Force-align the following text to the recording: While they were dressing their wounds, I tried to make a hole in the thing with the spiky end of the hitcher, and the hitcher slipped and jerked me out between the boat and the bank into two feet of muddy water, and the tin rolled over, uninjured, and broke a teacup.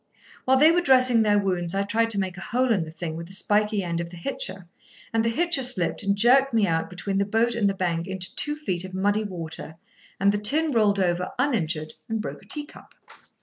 While 0.45 0.57
they 0.57 0.71
were 0.71 0.81
dressing 0.81 1.21
their 1.21 1.37
wounds, 1.37 1.75
I 1.75 1.83
tried 1.83 2.09
to 2.09 2.19
make 2.19 2.35
a 2.35 2.41
hole 2.41 2.73
in 2.73 2.85
the 2.85 2.89
thing 2.91 3.15
with 3.15 3.27
the 3.27 3.33
spiky 3.35 3.83
end 3.83 4.01
of 4.01 4.09
the 4.09 4.17
hitcher, 4.17 4.65
and 5.13 5.23
the 5.23 5.29
hitcher 5.29 5.61
slipped 5.61 6.01
and 6.01 6.15
jerked 6.15 6.55
me 6.55 6.65
out 6.65 6.89
between 6.89 7.19
the 7.19 7.23
boat 7.25 7.53
and 7.53 7.69
the 7.69 7.75
bank 7.75 8.07
into 8.07 8.35
two 8.35 8.55
feet 8.55 8.83
of 8.83 8.95
muddy 8.95 9.23
water, 9.23 9.75
and 10.19 10.31
the 10.31 10.39
tin 10.39 10.71
rolled 10.71 10.99
over, 10.99 11.29
uninjured, 11.37 11.93
and 12.09 12.19
broke 12.19 12.41
a 12.41 12.47
teacup. 12.47 12.95